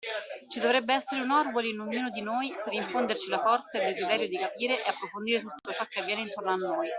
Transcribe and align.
Ci 0.47 0.59
dovrebbe 0.59 0.95
essere 0.95 1.21
un 1.21 1.29
Orwell 1.29 1.65
in 1.67 1.79
ognuno 1.79 2.09
di 2.09 2.21
noi 2.23 2.51
per 2.63 2.73
infonderci 2.73 3.29
la 3.29 3.39
forza 3.39 3.77
ed 3.77 3.83
il 3.83 3.91
desiderio 3.91 4.27
di 4.27 4.39
capire 4.39 4.83
e 4.83 4.89
approfondire 4.89 5.41
tutto 5.41 5.71
ciò 5.71 5.85
che 5.87 5.99
avviene 5.99 6.21
intorno 6.21 6.49
a 6.53 6.55
noi. 6.55 6.89